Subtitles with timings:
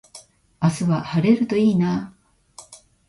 [0.59, 2.15] 明日は晴れるといいな